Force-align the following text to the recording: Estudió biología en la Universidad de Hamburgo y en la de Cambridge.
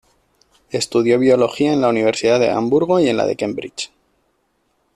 Estudió 0.71 1.19
biología 1.19 1.71
en 1.73 1.81
la 1.81 1.89
Universidad 1.89 2.39
de 2.39 2.49
Hamburgo 2.49 2.99
y 2.99 3.07
en 3.07 3.17
la 3.17 3.27
de 3.27 3.35
Cambridge. 3.35 3.91